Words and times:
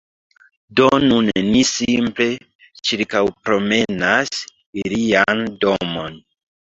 Do 0.79 0.87
nun 1.09 1.27
ni 1.49 1.59
simple 1.71 2.27
ĉirkaŭpromenas 2.89 4.43
ilian 4.85 5.45
domon. 5.67 6.23